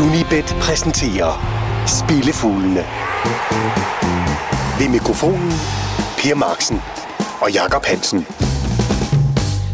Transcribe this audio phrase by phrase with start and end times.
[0.00, 1.32] Unibet præsenterer
[1.86, 2.84] Spillefuglene.
[4.78, 5.50] Ved mikrofonen
[6.18, 6.80] Per Marksen
[7.40, 8.26] og Jakob Hansen.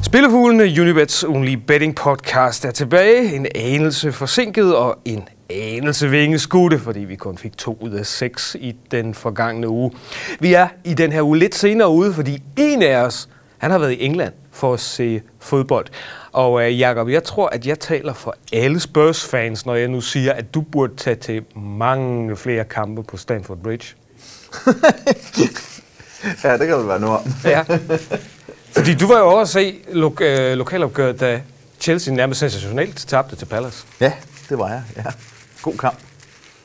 [0.03, 3.35] Spillefuglene, Unibets only betting podcast, er tilbage.
[3.35, 8.57] En anelse forsinket og en anelse vingeskudte, fordi vi kun fik to ud af seks
[8.61, 9.93] i den forgangne uge.
[10.41, 13.79] Vi er i den her uge lidt senere ude, fordi en af os, han har
[13.79, 15.87] været i England for at se fodbold.
[16.33, 20.33] Og uh, Jacob, jeg tror, at jeg taler for alle Spurs-fans, når jeg nu siger,
[20.33, 23.95] at du burde tage til mange flere kampe på Stamford Bridge.
[26.45, 27.21] ja, det kan vel være nu om.
[27.45, 27.65] ja.
[28.73, 31.43] Fordi du var jo over at se lo- øh, lokalopgøret, da
[31.81, 33.87] Chelsea nærmest sensationelt tabte til Palace.
[34.01, 34.13] Ja,
[34.49, 34.83] det var jeg.
[34.97, 35.03] Ja.
[35.63, 35.99] God kamp.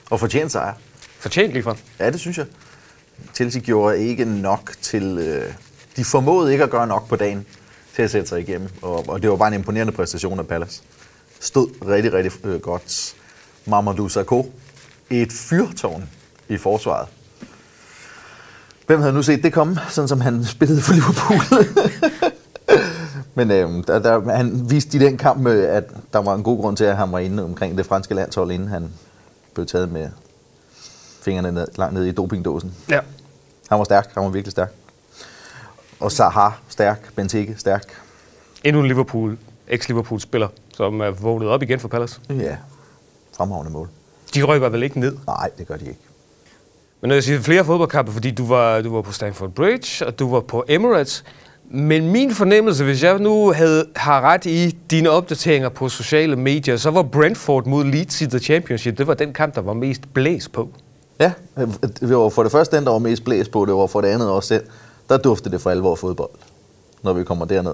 [0.09, 0.73] Og fortjent sejr.
[1.19, 1.77] Fortjent lige for.
[1.99, 2.45] Ja, det synes jeg.
[3.35, 5.17] Chelsea gjorde ikke nok til...
[5.17, 5.53] Øh,
[5.95, 7.45] de formåede ikke at gøre nok på dagen
[7.95, 8.69] til at sætte sig igennem.
[8.81, 10.81] Og, og det var bare en imponerende præstation af Palace.
[11.39, 13.15] Stod rigtig, rigtig øh, godt.
[13.65, 14.45] Mamadou Sakho.
[15.09, 16.09] Et fyrtårn
[16.49, 17.07] i forsvaret.
[18.87, 21.65] Hvem havde nu set det komme, sådan som han spillede for Liverpool?
[23.35, 26.77] Men øh, der, der, han viste i den kamp, at der var en god grund
[26.77, 28.89] til, at han var inde omkring det franske landshold, inden han
[29.53, 30.09] blev taget med
[31.21, 32.73] fingrene ned, langt ned i dopingdåsen.
[32.89, 32.99] Ja.
[33.69, 34.73] Han var stærk, han var virkelig stærk.
[36.01, 37.15] Og Zaha, stærk.
[37.15, 37.83] Benteke, stærk.
[38.63, 42.19] Endnu en Liverpool, ex-Liverpool-spiller, som er vågnet op igen for Palace.
[42.29, 42.55] Ja,
[43.37, 43.87] fremragende mål.
[44.35, 45.17] De rykker vel ikke ned?
[45.27, 45.99] Nej, det gør de ikke.
[47.01, 50.19] Men når jeg siger flere fodboldkampe, fordi du var, du var på Stamford Bridge, og
[50.19, 51.23] du var på Emirates,
[51.69, 56.77] men min fornemmelse, hvis jeg nu havde, har ret i dine opdateringer på sociale medier,
[56.77, 60.01] så var Brentford mod Leeds i The Championship, det var den kamp, der var mest
[60.13, 60.69] blæs på.
[61.19, 61.31] Ja,
[61.99, 64.07] det var for det første den, der var mest blæs på, det var for det
[64.07, 64.63] andet også selv.
[65.11, 66.29] Der duftede det for alvor fodbold,
[67.03, 67.73] når vi kommer derned.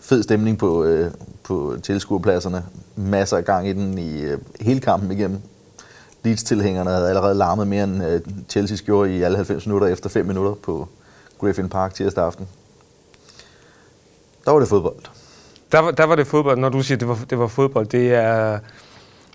[0.00, 1.10] Fed stemning på, øh,
[1.42, 2.64] på tilskuerpladserne.
[2.96, 5.40] Masser af gang i den i øh, hele kampen igennem.
[6.22, 10.26] Leeds-tilhængerne havde allerede larmet mere end øh, Chelsea gjorde i alle 90 minutter efter 5
[10.26, 10.88] minutter på
[11.38, 12.48] Griffin Park tirsdag aften.
[14.44, 14.96] Der var det fodbold.
[15.72, 16.58] Der var, der var det fodbold.
[16.58, 18.58] Når du siger, det var, det var fodbold, det er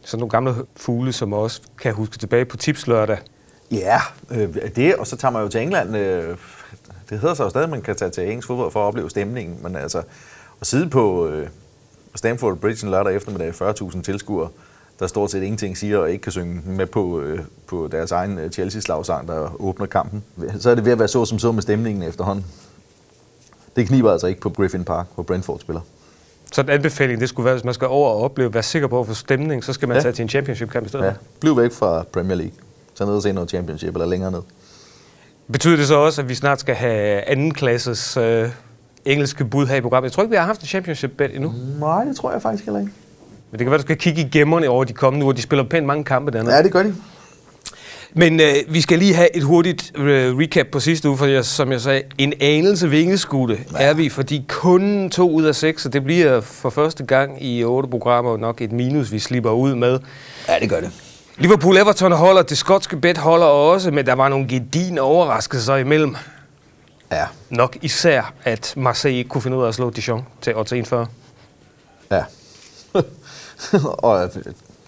[0.03, 3.17] sådan nogle gamle fugle, som også kan huske tilbage på tipslørdag.
[3.71, 3.99] Ja,
[4.31, 5.97] øh, det, og så tager man jo til England.
[5.97, 6.37] Øh,
[7.09, 9.09] det hedder så jo stadig, at man kan tage til engelsk fodbold for at opleve
[9.09, 10.03] stemningen, men altså
[10.61, 11.47] at sidde på øh,
[12.16, 14.49] Stamford Bridge en lørdag eftermiddag, 40.000 tilskuere,
[14.99, 18.39] der stort set ingenting siger og ikke kan synge med på, øh, på deres egen
[18.39, 20.23] øh, Chelsea-slagsang, der åbner kampen,
[20.59, 22.45] så er det ved at være så som så med stemningen efterhånden.
[23.75, 25.81] Det kniber altså ikke på Griffin Park, hvor Brentford spiller.
[26.51, 28.99] Så en anbefaling, det skulle være, hvis man skal over og opleve, være sikker på
[28.99, 30.01] at få stemning, så skal man ja.
[30.01, 31.05] tage til en championship-kamp i stedet.
[31.05, 32.53] Ja, bliv væk fra Premier League.
[32.93, 34.41] Så ned og se noget championship eller længere ned.
[35.51, 38.50] Betyder det så også, at vi snart skal have anden klasses øh,
[39.06, 40.09] engelske bud her i programmet?
[40.09, 41.53] Jeg tror ikke, vi har haft en championship-bet endnu.
[41.79, 42.91] Nej, det tror jeg faktisk heller ikke.
[43.51, 45.34] Men det kan være, du skal kigge i gemmerne over de kommende uger.
[45.34, 46.55] De spiller pænt mange kampe dernede.
[46.55, 46.95] Ja, det gør de.
[48.13, 51.45] Men øh, vi skal lige have et hurtigt øh, recap på sidste uge, for jeg,
[51.45, 53.84] som jeg sagde, en anelse vingeskudte ja.
[53.84, 57.63] er vi, fordi kun to ud af seks, og det bliver for første gang i
[57.63, 60.00] otte programmer nok et minus, vi slipper ud med.
[60.47, 60.91] Ja, det gør det.
[61.38, 66.16] Liverpool-Everton holder, det skotske bet holder også, men der var nogle gedine overraskelser imellem.
[67.12, 67.25] Ja.
[67.50, 71.07] Nok især, at Marseille ikke kunne finde ud af at slå Dijon til odds 41.
[72.12, 72.23] Ja.
[73.97, 74.31] og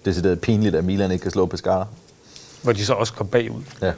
[0.05, 1.87] det er pinligt, at Milan ikke kan slå Pescara.
[2.63, 3.61] Hvor de så også kom bagud.
[3.81, 3.91] Ja.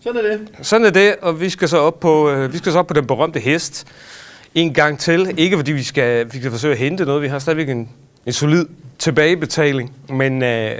[0.00, 0.48] Sådan er det.
[0.62, 2.94] Sådan er det, og vi skal så op på, øh, vi skal så op på
[2.94, 3.86] den berømte hest
[4.54, 5.34] en gang til.
[5.38, 7.88] Ikke fordi vi skal, vi skal forsøge at hente noget, vi har stadigvæk en,
[8.26, 8.66] en solid
[8.98, 10.76] tilbagebetaling, men øh,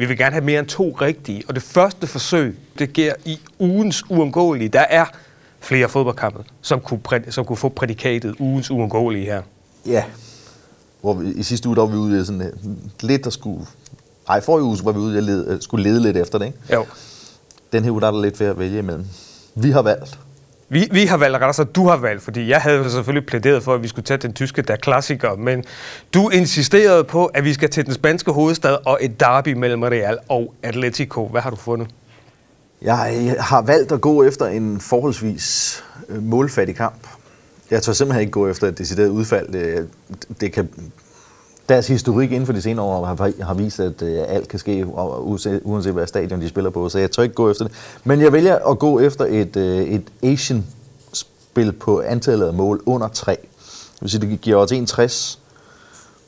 [0.00, 1.42] vi vil gerne have mere end to rigtige.
[1.48, 4.68] Og det første forsøg, det giver i ugens uundgåelige.
[4.68, 5.04] Der er
[5.60, 9.42] flere fodboldkampe, som kunne, præ- som kunne få prædikatet ugens uundgåelige her.
[9.86, 10.04] Ja.
[11.00, 12.52] Hvor vi, I sidste uge, der var vi ude i sådan øh,
[13.00, 13.66] lidt, der skulle...
[14.28, 16.58] Ej, forrige uge var vi ude og lede, skulle lede lidt efter det, ikke?
[16.72, 16.86] Jo.
[17.72, 19.06] Den her uge, der er der lidt ved at vælge imellem.
[19.54, 20.18] Vi har valgt.
[20.72, 23.74] Vi, vi har valgt, rettere så du har valgt, fordi jeg havde selvfølgelig plæderet for,
[23.74, 25.64] at vi skulle tage den tyske, der klassiker, men
[26.14, 30.18] du insisterede på, at vi skal til den spanske hovedstad og et derby mellem Real
[30.28, 31.26] og Atletico.
[31.26, 31.88] Hvad har du fundet?
[32.82, 37.06] Jeg har valgt at gå efter en forholdsvis øh, målfattig kamp.
[37.70, 39.52] Jeg tør simpelthen ikke gå efter et decideret udfald.
[39.52, 39.88] Det,
[40.40, 40.68] det kan,
[41.70, 44.86] deres historik inden for de senere år har, har vist, at øh, alt kan ske,
[44.86, 47.74] uanset, uanset hvad stadion de spiller på, så jeg tør ikke gå efter det.
[48.04, 53.08] Men jeg vælger at gå efter et, øh, et Asian-spil på antallet af mål under
[53.08, 53.32] 3.
[53.92, 55.38] Det vil sige, det giver os 61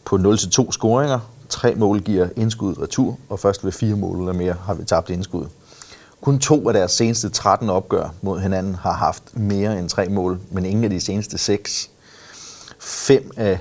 [0.05, 1.19] på 0-2 scoringer.
[1.49, 5.11] Tre mål giver indskud retur, og først ved fire mål eller mere har vi tabt
[5.11, 5.47] indskud.
[6.21, 10.41] Kun to af deres seneste 13 opgør mod hinanden har haft mere end tre mål,
[10.51, 11.91] men ingen af de seneste seks.
[12.79, 13.59] Fem af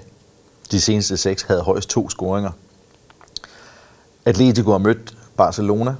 [0.72, 2.52] de seneste seks havde højst to scoringer.
[4.26, 5.96] Atletico har mødt Barcelona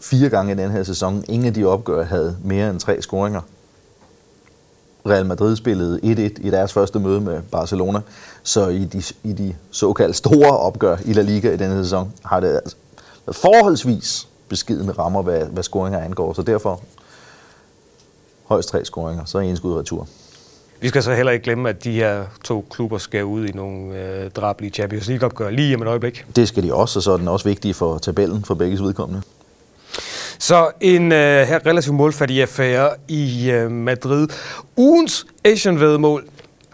[0.00, 1.24] fire gange i den her sæson.
[1.28, 3.40] Ingen af de opgør havde mere end tre scoringer.
[5.06, 8.00] Real Madrid spillede 1-1 i deres første møde med Barcelona.
[8.42, 12.40] Så i de, i de såkaldt store opgør i La Liga i denne sæson, har
[12.40, 12.76] det altså
[13.32, 16.32] forholdsvis beskidende rammer, hvad, hvad scoringer angår.
[16.32, 16.80] Så derfor
[18.44, 20.08] højst tre scoringer, så er en skud retur.
[20.80, 24.02] Vi skal så heller ikke glemme, at de her to klubber skal ud i nogle
[24.02, 26.24] øh, drablige Champions League-opgør lige om et øjeblik.
[26.36, 29.22] Det skal de også, og så er den også vigtig for tabellen for begge vedkommende.
[30.38, 34.28] Så en øh, her relativt målfattig affære i øh, Madrid.
[34.76, 36.24] Ugens Asian-vedmål.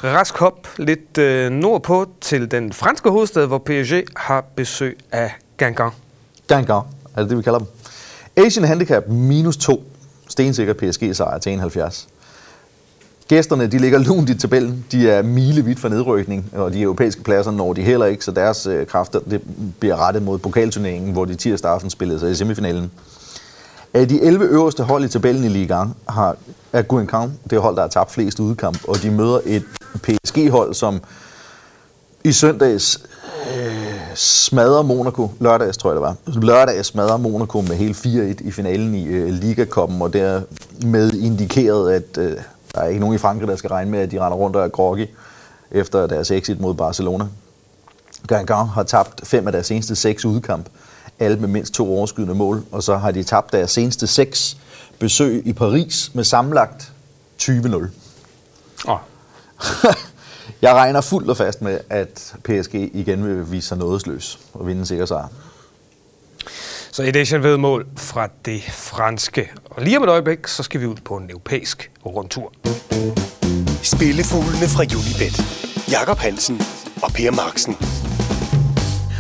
[0.05, 5.91] Rask hop lidt øh, nordpå til den franske hovedstad, hvor PSG har besøg af Gangan.
[6.49, 6.83] Gangan,
[7.15, 7.69] er det det, vi kalder dem.
[8.37, 9.85] Asian Handicap minus 2.
[10.29, 12.09] Stensikker PSG-sejr til 71.
[13.29, 14.85] Gæsterne de ligger lunt i tabellen.
[14.93, 18.67] De er milevidt for nedrykning, og de europæiske pladser når de heller ikke, så deres
[18.67, 19.41] øh, kræfter det
[19.81, 22.91] bliver rettet mod pokalturneringen, hvor de tirsdag aften spillede sig i semifinalen.
[23.95, 26.37] Af de 11 øverste hold i tabellen i Ligaen har
[26.73, 29.65] er Guingamp det hold, der har tabt flest udkamp, og de møder et
[30.03, 31.01] PSG-hold, som
[32.25, 33.03] i søndags
[33.57, 33.73] øh,
[34.15, 38.95] smadrer Monaco, lørdags tror jeg det var, lørdags smadrer Monaco med hele 4-1 i finalen
[38.95, 42.37] i øh, Ligakoppen, og dermed indikeret, at øh,
[42.75, 44.65] der er ikke nogen i Frankrig, der skal regne med, at de render rundt og
[44.65, 45.09] er groggy
[45.71, 47.25] efter deres exit mod Barcelona.
[48.29, 50.67] Guingamp har tabt fem af deres seneste seks udkamp,
[51.19, 54.57] alle med mindst to overskydende mål, og så har de tabt deres seneste seks
[54.99, 56.93] besøg i Paris med sammenlagt
[57.43, 57.87] 20-0.
[58.87, 58.99] Oh.
[60.63, 64.87] Jeg regner fuldt og fast med, at PSG igen vil vise sig nådesløs og vinde
[64.87, 65.29] sikker sejr.
[66.95, 69.51] Så et Asian vedmål fra det franske.
[69.65, 72.53] Og lige om et øjeblik, så skal vi ud på en europæisk rundtur.
[73.83, 75.37] Spillefuglene fra Unibet.
[75.93, 76.61] Jakob Hansen
[77.03, 77.77] og Per Marksen.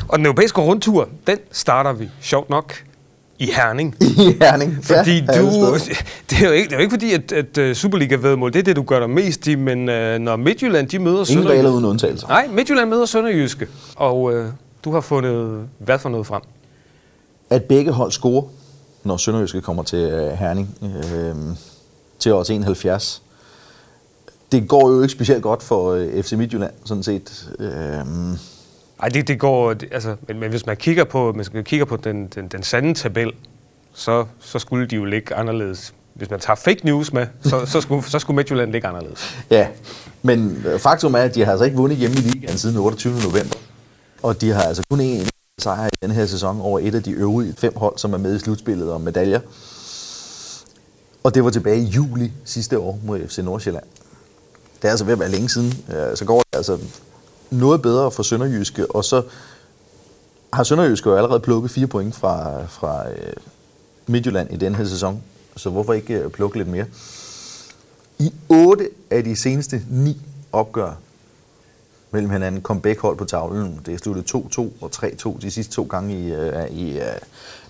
[0.09, 2.75] Og den europæiske rundtur, den starter vi, sjovt nok,
[3.39, 3.97] i Herning.
[4.01, 4.85] I Herning.
[4.85, 5.77] Fordi ja, du,
[6.31, 8.63] det er jo ikke, det er jo ikke fordi, at, at uh, Superliga-vedmål, det er
[8.63, 9.95] det, du gør dig mest i, men uh,
[10.25, 11.73] når Midtjylland, de møder Ingen regler Sønderjyske...
[11.73, 12.29] uden undtagelser.
[12.29, 13.67] Nej, Midtjylland møder Sønderjyske,
[13.97, 14.45] og uh,
[14.85, 16.43] du har fundet hvad for noget frem?
[17.53, 18.43] At begge hold scorer,
[19.05, 21.35] når Sønderjyske kommer til øh, Herning øh,
[22.19, 23.23] til års 71.
[24.53, 27.51] Det går jo ikke specielt godt for øh, FC Midtjylland, sådan set.
[27.59, 27.69] Øh,
[29.03, 29.75] Ej, det, det går...
[29.75, 32.63] Det, altså, men, men hvis man kigger på, man skal kigger på den, den, den
[32.63, 33.33] sande tabel,
[33.95, 35.95] så, så skulle de jo ligge anderledes.
[36.15, 39.37] Hvis man tager fake news med, så, så, skulle, så skulle Midtjylland ligge anderledes.
[39.51, 39.69] Ja,
[40.23, 43.13] men øh, faktum er, at de har altså ikke vundet hjemme i ligaen siden 28.
[43.13, 43.57] november.
[44.23, 47.11] Og de har altså kun én sejr i den her sæson over et af de
[47.11, 49.41] øvrige fem hold, som er med i slutspillet om medaljer.
[51.23, 53.85] Og det var tilbage i juli sidste år mod FC Nordsjælland.
[54.77, 55.85] Det er altså ved at være længe siden.
[55.89, 56.79] Øh, så går det altså
[57.51, 59.23] noget bedre for Sønderjyske, og så
[60.53, 63.33] har Sønderjyske jo allerede plukket fire point fra, fra øh,
[64.07, 65.23] Midtjylland i den her sæson.
[65.57, 66.87] Så hvorfor ikke øh, plukke lidt mere?
[68.19, 70.21] I otte af de seneste ni
[70.53, 70.95] opgør
[72.13, 73.81] mellem hinanden kom begge hold på tavlen.
[73.87, 77.05] Det er 2-2 og 3-2 de sidste to gange, i, uh, i, uh,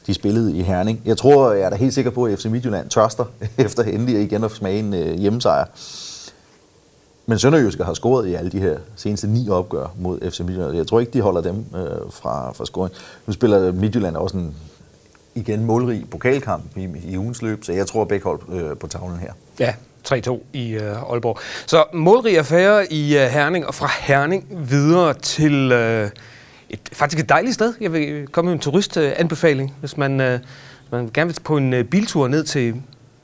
[0.06, 1.00] de spillede i Herning.
[1.04, 3.24] Jeg tror, jeg er da helt sikker på, at FC Midtjylland tørster
[3.58, 5.64] efter endelig igen at smage en uh, hjemmesejr.
[7.26, 10.76] Men Sønderjyske har scoret i alle de her seneste ni opgør mod FC Midtjylland.
[10.76, 12.94] Jeg tror ikke, de holder dem uh, fra, fra scoring.
[13.26, 14.56] Nu spiller Midtjylland også en
[15.34, 19.18] igen målrig pokalkamp i, i ugens løb, så jeg tror begge hold uh, på tavlen
[19.18, 19.32] her.
[19.60, 19.74] Ja,
[20.08, 21.38] 3-2 i øh, Aalborg.
[21.66, 26.10] Så målrig affære i øh, Herning, og fra Herning videre til øh,
[26.70, 27.74] et, faktisk et dejligt sted.
[27.80, 29.74] Jeg vil komme med en turistanbefaling.
[29.80, 30.40] Hvis man, øh,
[30.90, 32.74] man gerne vil på en øh, biltur ned til,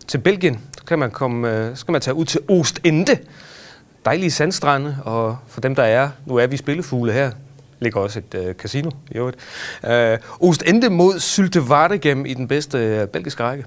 [0.06, 3.18] til Belgien, så kan man, komme, øh, så kan man tage ud til Ostende.
[4.04, 7.30] Dejlige sandstrande, og for dem, der er, nu er vi spillefugle her,
[7.80, 9.36] ligger også et øh, casino i øvrigt.
[9.86, 13.64] Øh, Ostende mod Sylte Vardegem i den bedste øh, belgiske række.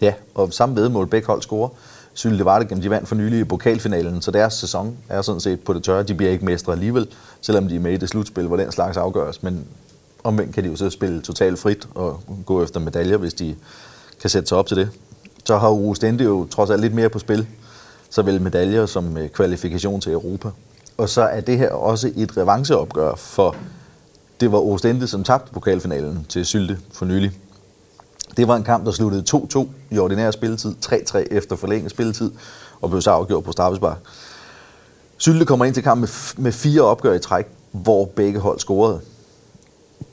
[0.00, 1.68] Ja, og samme vedmål, begge hold scorer.
[2.14, 5.72] Sylte Vardegem, de vandt for nylig i pokalfinalen, så deres sæson er sådan set på
[5.72, 6.02] det tørre.
[6.02, 7.06] De bliver ikke mestre alligevel,
[7.40, 9.42] selvom de er med i det slutspil, hvor den slags afgøres.
[9.42, 9.64] Men
[10.24, 13.54] omvendt kan de jo så spille totalt frit og gå efter medaljer, hvis de
[14.20, 14.90] kan sætte sig op til det.
[15.44, 17.46] Så har Ostende jo trods alt lidt mere på spil,
[18.10, 20.48] såvel medaljer som øh, kvalifikation til Europa.
[20.96, 23.56] Og så er det her også et revanceopgør, for
[24.40, 27.32] det var Ostende, som tabte pokalfinalen til Sylte for nylig.
[28.36, 32.30] Det var en kamp, der sluttede 2-2 i ordinær spilletid, 3-3 efter forlænget spilletid,
[32.80, 33.98] og blev så afgjort på straffespark.
[35.16, 39.00] Sylte kommer ind til kampen med, med fire opgør i træk, hvor begge hold scorede.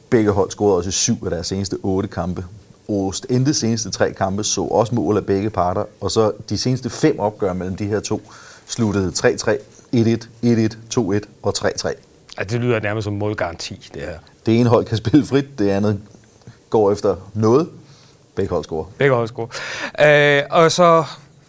[0.09, 2.45] Begge hold scorede også i syv af deres seneste otte kampe.
[2.87, 6.89] Ost endte seneste tre kampe så også mål af begge parter, og så de seneste
[6.89, 8.21] fem opgør mellem de her to
[8.67, 9.49] sluttede 3-3,
[9.95, 11.93] 1-1, 1-1, 2-1 og 3-3.
[12.37, 14.19] Altså, det lyder nærmest som målgaranti, det her.
[14.45, 15.99] Det ene hold kan spille frit, det andet
[16.69, 17.69] går efter noget.
[18.35, 18.85] Begge hold scorer.
[18.97, 20.37] Begge hold scorer.
[20.39, 21.03] Øh, og så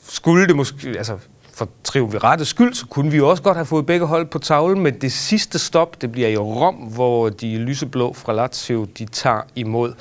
[0.09, 1.17] skulle det måske, altså
[1.55, 4.83] for triumviratets skyld, så kunne vi jo også godt have fået begge hold på tavlen,
[4.83, 9.41] men det sidste stop, det bliver i Rom, hvor de lyseblå fra Lazio, de tager
[9.55, 9.93] imod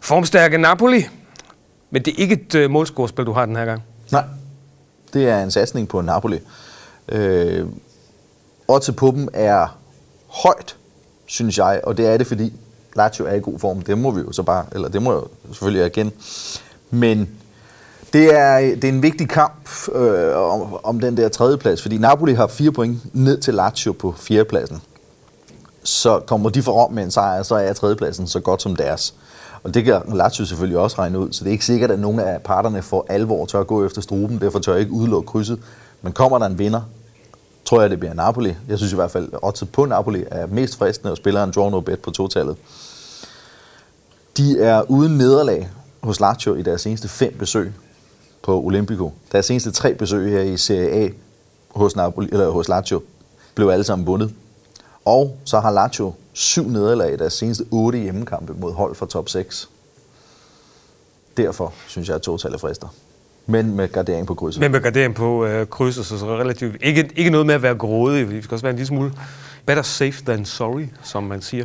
[0.00, 1.06] formstærke Napoli.
[1.90, 3.82] Men det er ikke et uh, målscorespil, du har den her gang.
[4.12, 4.24] Nej,
[5.12, 6.38] det er en satsning på Napoli.
[7.08, 7.66] Øh,
[8.68, 9.78] oddset på dem er
[10.28, 10.76] højt,
[11.26, 12.52] synes jeg, og det er det, fordi
[12.96, 13.82] Lazio er i god form.
[13.82, 16.12] Det må vi jo så bare, eller det må jeg jo selvfølgelig erkende.
[16.90, 17.28] Men
[18.12, 22.32] det er, det er en vigtig kamp øh, om, om den der tredjeplads, fordi Napoli
[22.32, 24.82] har fire point ned til Lazio på fjerdepladsen.
[25.82, 29.14] Så kommer de for Rom med en sejr, så er tredjepladsen så godt som deres.
[29.62, 32.20] Og det kan Lazio selvfølgelig også regne ud, så det er ikke sikkert, at nogen
[32.20, 35.58] af parterne får alvor tør at gå efter struben, derfor tør jeg ikke udelukke krydset.
[36.02, 36.80] Men kommer der en vinder,
[37.64, 38.54] tror jeg, det bliver Napoli.
[38.68, 41.70] Jeg synes i hvert fald, at på Napoli er mest fristende og spiller en draw
[41.70, 42.56] no bet på totallet.
[44.36, 45.68] De er uden nederlag
[46.02, 47.72] hos Lazio i deres seneste fem besøg
[48.42, 49.12] på Olympico.
[49.32, 51.08] Deres seneste tre besøg her i Serie A
[51.70, 53.02] hos, Napoli, eller hos Lazio
[53.54, 54.34] blev alle sammen vundet.
[55.04, 59.28] Og så har Lazio syv nederlag i deres seneste otte hjemmekampe mod hold fra top
[59.28, 59.68] 6.
[61.36, 62.88] Derfor synes jeg, at totallet frister.
[63.46, 64.60] Men med gardering på krydset.
[64.60, 66.76] Men med gardering på øh, krydset, så, så relativt...
[66.82, 68.30] Ikke, ikke noget med at være grådig.
[68.30, 69.12] Vi skal også være en lille smule
[69.66, 71.64] better safe than sorry, som man siger.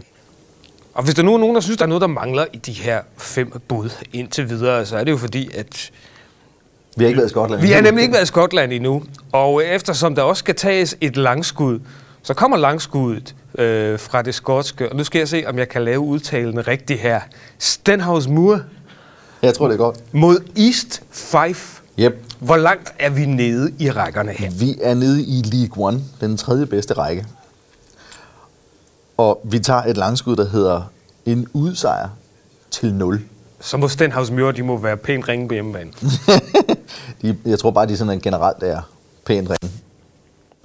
[0.94, 2.72] Og hvis der nu er nogen, der synes, der er noget, der mangler i de
[2.72, 5.92] her fem bud indtil videre, så er det jo fordi, at
[6.98, 7.62] vi har ikke været i Skotland.
[7.62, 9.04] Vi har nemlig ikke været i Skotland endnu.
[9.32, 11.80] Og eftersom der også skal tages et langskud,
[12.24, 14.90] så kommer langskuddet øh, fra det skotske.
[14.90, 17.22] Og nu skal jeg se, om jeg kan lave udtalen rigtigt her.
[17.60, 18.60] Stenhouse Moor.
[19.42, 20.14] Jeg tror, det er godt.
[20.14, 21.82] Mod East Fife.
[22.00, 22.24] Yep.
[22.40, 24.52] Hvor langt er vi nede i rækkerne her?
[24.60, 27.26] Vi er nede i League One, den tredje bedste række.
[29.22, 30.82] Og vi tager et langskud, der hedder
[31.26, 32.10] en udsejr
[32.72, 33.22] til 0.
[33.60, 35.92] Så må Stenhouse Muir, de må være pænt ringe på hjemmebane.
[37.22, 38.82] de, jeg tror bare, de sådan en generelt er
[39.26, 39.76] pænt ringe.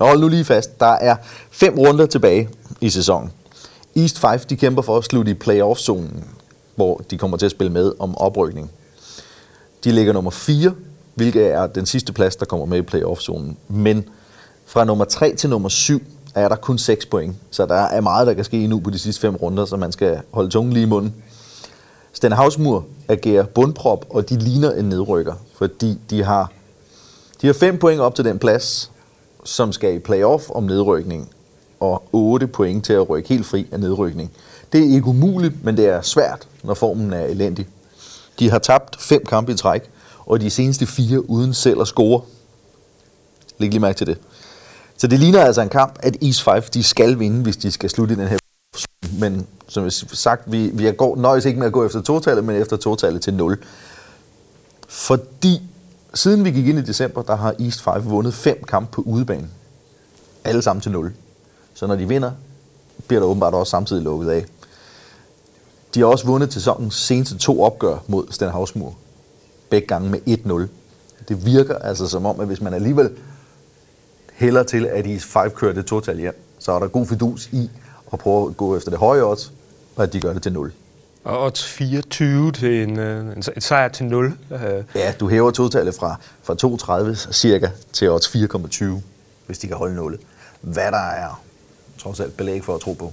[0.01, 0.81] Hold nu lige fast.
[0.81, 1.17] Der er
[1.51, 2.49] fem runder tilbage
[2.81, 3.33] i sæsonen.
[3.97, 6.25] East 5 de kæmper for at slutte i playoff-zonen,
[6.75, 8.71] hvor de kommer til at spille med om oprykning.
[9.85, 10.75] De ligger nummer 4,
[11.15, 13.57] hvilket er den sidste plads, der kommer med i playoff-zonen.
[13.69, 14.09] Men
[14.67, 16.03] fra nummer 3 til nummer 7
[16.37, 17.37] er der kun 6 point.
[17.51, 19.93] Så der er meget, der kan ske nu på de sidste fem runder, så man
[19.93, 21.15] skal holde tungen lige i munden.
[22.13, 26.53] Sten Havsmur agerer bundprop, og de ligner en nedrykker, fordi de har,
[27.43, 28.91] de har fem point op til den plads,
[29.45, 31.31] som skal i playoff om nedrykning,
[31.81, 34.33] og 8 point til at rykke helt fri af nedrykning.
[34.73, 37.67] Det er ikke umuligt, men det er svært, når formen er elendig.
[38.39, 39.91] De har tabt fem kampe i træk,
[40.27, 42.21] og de seneste fire uden selv at score.
[43.59, 44.19] Læg lige mærke til det.
[44.97, 47.91] Så det ligner altså en kamp, at East 5 de skal vinde, hvis de skal
[47.91, 48.39] slutte i den her.
[49.21, 52.57] Men som jeg sagt, vi, vi går, nøjes ikke med at gå efter totallet, men
[52.57, 53.59] efter totallet til 0.
[54.89, 55.63] Fordi
[56.15, 59.49] siden vi gik ind i december, der har East 5 vundet fem kampe på udebane.
[60.45, 61.13] Alle sammen til 0.
[61.75, 62.31] Så når de vinder,
[63.09, 64.47] bliver der åbenbart også samtidig lukket af.
[65.95, 68.95] De har også vundet til sæsonens seneste to opgør mod Stenhavsmur.
[69.71, 70.69] Begge gange med 1-0.
[71.29, 73.11] Det virker altså som om, at hvis man alligevel
[74.37, 77.71] hælder til, at East 5 kører det total hjem, så er der god fidus i
[78.13, 79.53] at prøve at gå efter det høje odds,
[79.97, 80.73] og at de gør det til 0.
[81.25, 84.33] Og odds 24 til en, øh, en, en sejr til 0.
[84.51, 84.61] Øh.
[84.95, 88.85] Ja, du hæver totallet fra, fra 32 cirka til odds 4,20,
[89.47, 90.19] hvis de kan holde 0.
[90.61, 91.43] Hvad der er
[91.99, 93.13] trods alt belæg for at tro på.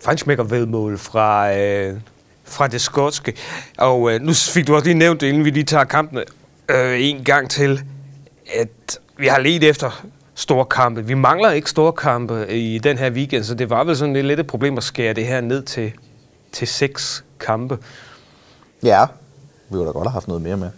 [0.00, 2.00] Feinschmecker vedmål fra, øh,
[2.44, 3.34] fra det skotske.
[3.78, 6.24] Og øh, nu fik du også lige nævnt, inden vi lige tager kampene
[6.68, 7.82] øh, en gang til,
[8.54, 10.04] at vi har let efter
[10.34, 11.06] store kampe.
[11.06, 14.40] Vi mangler ikke store kampe i den her weekend, så det var vel sådan lidt
[14.40, 15.92] et problem at skære det her ned til,
[16.52, 17.78] til seks kampe.
[18.82, 19.06] Ja,
[19.68, 20.70] vi ville da godt have haft noget mere med.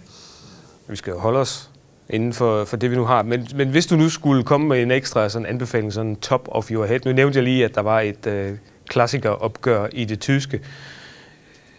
[0.89, 1.71] Vi skal jo holde os
[2.11, 3.23] inden for, for det, vi nu har.
[3.23, 6.71] Men, men hvis du nu skulle komme med en ekstra sådan anbefaling, sådan top of
[6.71, 7.01] your head.
[7.05, 8.53] Nu nævnte jeg lige, at der var et øh,
[8.89, 10.61] klassikeropgør i det tyske.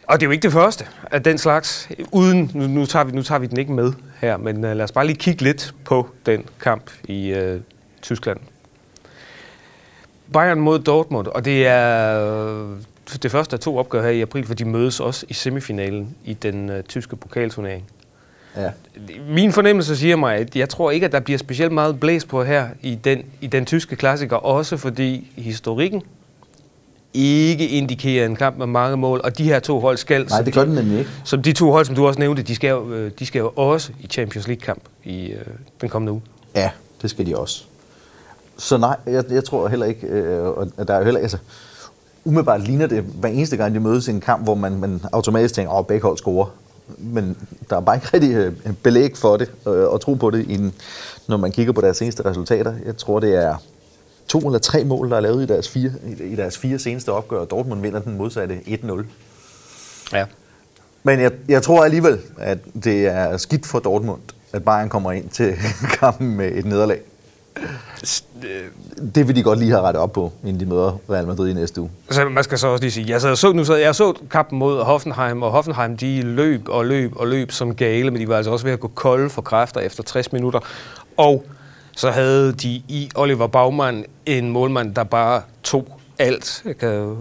[0.08, 1.90] Og det er jo ikke det første af den slags.
[2.12, 4.82] Uden, nu, nu, tager, vi, nu tager vi den ikke med her, men uh, lad
[4.82, 7.62] os bare lige kigge lidt på den kamp i uh,
[8.02, 8.38] Tyskland.
[10.34, 12.78] Bayern mod Dortmund, og det er uh,
[13.24, 16.34] det første af to opgør her i april, for de mødes også i semifinalen i
[16.34, 17.84] den uh, tyske pokalturnering.
[18.58, 18.72] Ja.
[19.30, 22.44] Min fornemmelse siger mig, at jeg tror ikke, at der bliver specielt meget blæs på
[22.44, 26.02] her i den, i den tyske klassiker, også fordi historikken
[27.18, 30.26] ikke indikerer en kamp med mange mål, og de her to hold skal...
[30.30, 31.12] Nej, det gør den nemlig ikke.
[31.24, 33.52] Som de to hold, som du også nævnte, de skal jo, øh, de skal jo
[33.56, 35.46] også i Champions League-kamp i øh,
[35.82, 36.22] den kommende uge.
[36.56, 36.70] Ja,
[37.02, 37.64] det skal de også.
[38.58, 40.48] Så nej, jeg, jeg tror heller ikke, øh,
[40.78, 41.20] at der er jo heller...
[41.20, 41.38] Altså,
[42.26, 45.54] umiddelbart ligner det hver eneste gang, de mødes i en kamp, hvor man, man automatisk
[45.54, 46.46] tænker, åh, begge hold scorer.
[46.98, 47.38] Men
[47.70, 50.58] der er bare ikke rigtig øh, belæg for det, øh, og tro på det, i
[50.58, 50.74] den,
[51.28, 52.74] når man kigger på deres seneste resultater.
[52.86, 53.56] Jeg tror, det er
[54.28, 57.40] to eller tre mål, der er lavet i deres fire, i deres fire seneste opgør,
[57.40, 59.04] og Dortmund vinder den modsatte 1-0.
[60.14, 60.26] Ja.
[61.04, 64.22] Men jeg, jeg tror alligevel, at det er skidt for Dortmund,
[64.54, 65.56] at Bayern kommer ind til
[66.00, 67.02] kampen med et nederlag.
[69.16, 71.54] Det vil de godt lige have rettet op på, inden de møder Real Madrid i
[71.54, 71.92] næste uge.
[72.10, 74.60] Så man skal så også lige sige, jeg, sad, så, nu sad, jeg så kampen
[74.60, 78.38] mod Hoffenheim, og Hoffenheim de løb og løb og løb som gale, men de var
[78.38, 80.60] altså også ved at gå kolde for kræfter efter 60 minutter.
[81.18, 81.46] Og
[81.98, 86.62] så havde de i Oliver Baumann en målmand, der bare tog alt.
[86.66, 87.18] Jeg kan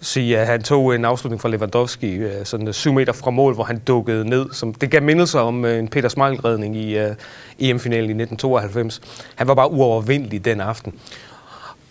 [0.00, 3.54] sige, at han tog en afslutning fra Lewandowski, øh, sådan øh, syv meter fra mål,
[3.54, 4.46] hvor han dukkede ned.
[4.52, 7.14] Som, det gav mindelser om øh, en Peter Smeichel-redning i uh,
[7.58, 9.00] EM-finalen i 1992.
[9.34, 10.94] Han var bare uovervindelig den aften.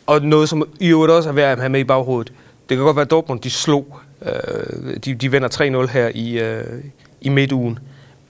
[0.05, 2.33] Og noget, som i øvrigt også er værd at have med i baghovedet,
[2.69, 3.99] det kan godt være, at Dortmund de slog.
[4.21, 4.27] Uh,
[5.05, 6.79] de, de vender 3-0 her i, uh,
[7.21, 7.79] i midtugen.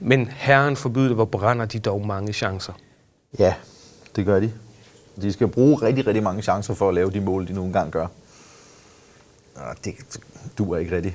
[0.00, 2.72] Men herren forbyder hvor brænder de dog mange chancer.
[3.38, 3.54] Ja,
[4.16, 4.52] det gør de.
[5.22, 7.90] De skal bruge rigtig, rigtig mange chancer for at lave de mål, de nogle gange
[7.90, 8.06] gør.
[9.54, 9.94] Og det
[10.58, 11.14] duer ikke rigtigt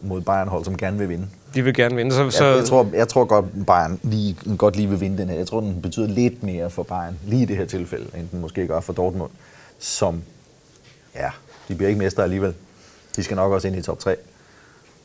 [0.00, 1.26] mod Bayern-hold, som gerne vil vinde.
[1.54, 2.12] De vil gerne vinde.
[2.12, 2.44] Så, så...
[2.44, 5.36] Jeg, jeg, tror, jeg tror godt, Bayern lige, godt lige vil vinde den her.
[5.36, 8.40] Jeg tror, den betyder lidt mere for Bayern, lige i det her tilfælde, end den
[8.40, 9.30] måske gør for Dortmund,
[9.78, 10.22] som,
[11.14, 11.30] ja,
[11.68, 12.54] de bliver ikke mestre alligevel.
[13.16, 14.16] De skal nok også ind i top 3.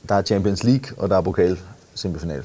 [0.09, 1.59] Der er Champions League, og der er pokal
[1.95, 2.43] semifinal.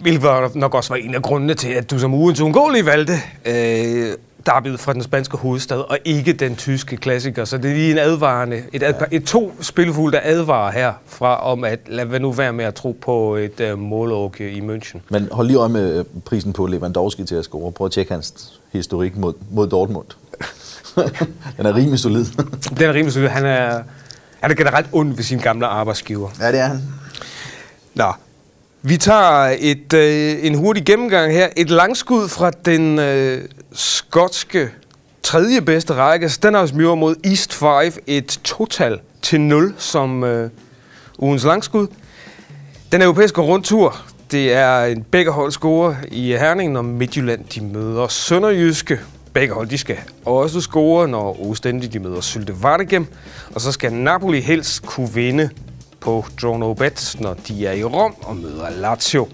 [0.00, 3.12] Hvilket nok også var en af grundene til, at du som ugens uundgåelige valgte
[3.44, 4.12] øh,
[4.46, 7.44] derbyet fra den spanske hovedstad, og ikke den tyske klassiker.
[7.44, 11.50] Så det er lige en advarende, et, ad, et to spilfulde, der advarer her fra
[11.50, 14.98] om, at lad nu være med at tro på et uh, målåk i München.
[15.08, 17.72] Men hold lige øje med øh, prisen på Lewandowski til at score.
[17.72, 20.06] Prøv at tjekke hans historik mod, mod Dortmund.
[21.56, 22.24] den er rimelig solid.
[22.78, 23.28] den er rimelig solid.
[23.28, 23.82] Han er,
[24.40, 26.28] han er generelt ond ved sin gamle arbejdsgiver.
[26.40, 26.82] Ja, det er han.
[27.94, 28.12] Nå,
[28.82, 31.48] vi tager et, øh, en hurtig gennemgang her.
[31.56, 34.70] Et langskud fra den øh, skotske
[35.22, 36.28] tredje bedste række.
[36.28, 37.92] Stenhouse Muir mod East 5.
[38.06, 40.50] Et total til 0 som øh,
[41.18, 41.86] ugens langskud.
[42.92, 43.96] Den europæiske rundtur.
[44.30, 49.00] Det er en begge hold score i Herning, når Midtjylland de møder Sønderjyske.
[49.32, 53.06] Begge hold de skal også score, når Ostende de møder Sylte Vardegem.
[53.54, 55.50] Og så skal Napoli helst kunne vinde
[56.00, 59.28] på Drone Bet, når de er i Rom og møder Lazio.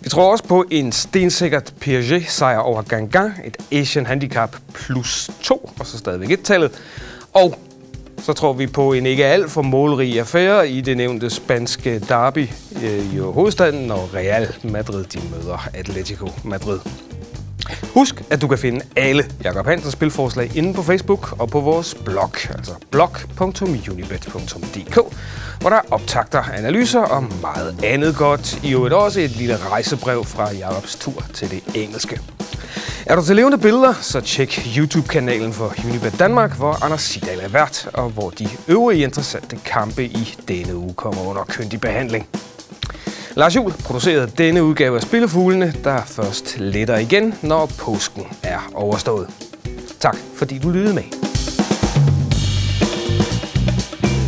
[0.00, 5.86] Vi tror også på en stensikkert PSG-sejr over Gangan, et Asian Handicap plus 2, og
[5.86, 6.72] så stadigvæk et tallet.
[7.32, 7.58] Og
[8.22, 12.48] så tror vi på en ikke alt for målrig affære i det nævnte spanske derby
[12.82, 16.80] øh, i hovedstaden, når Real Madrid de møder Atletico Madrid.
[17.94, 21.94] Husk, at du kan finde alle Jakob Hansens spilforslag inde på Facebook og på vores
[22.04, 24.94] blog, altså blog.unibet.dk,
[25.60, 28.60] hvor der er optagter, analyser og meget andet godt.
[28.62, 32.20] I øvrigt også et lille rejsebrev fra Jakobs tur til det engelske.
[33.06, 37.48] Er du til levende billeder, så tjek YouTube-kanalen for Unibet Danmark, hvor Anders Sidal er
[37.48, 42.28] vært, og hvor de øvrige interessante kampe i denne uge kommer under køndig behandling.
[43.36, 49.30] Lars Juhl producerede denne udgave af Spillefuglene, der først letter igen, når påsken er overstået.
[50.00, 51.02] Tak fordi du lyttede med.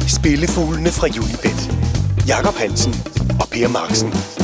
[0.08, 1.74] Spillefuglene fra Julibet.
[2.28, 2.94] Jakob Hansen
[3.40, 4.41] og Per Marksen.